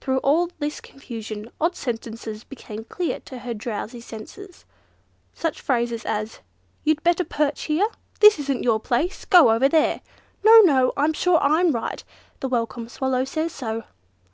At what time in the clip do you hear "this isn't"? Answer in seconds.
8.20-8.62